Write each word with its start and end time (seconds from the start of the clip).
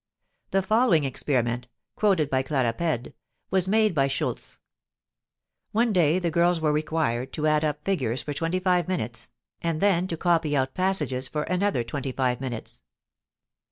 The 0.49 0.63
following 0.63 1.03
experiment 1.03 1.67
(quoted 1.95 2.31
by 2.31 2.41
Claparède) 2.41 3.13
was 3.51 3.67
made 3.67 3.93
by 3.93 4.07
Schultze: 4.07 4.59
one 5.73 5.93
day 5.93 6.17
the 6.17 6.31
girls 6.31 6.59
were 6.59 6.73
required 6.73 7.31
to 7.33 7.45
add 7.45 7.63
up 7.63 7.85
figures 7.85 8.23
for 8.23 8.33
twenty 8.33 8.59
five 8.59 8.87
minutes, 8.87 9.29
and 9.61 9.79
then 9.79 10.07
to 10.07 10.17
copy 10.17 10.57
out 10.57 10.73
passages 10.73 11.27
for 11.27 11.43
another 11.43 11.83
twenty 11.83 12.11
five 12.11 12.41
minutes. 12.41 12.81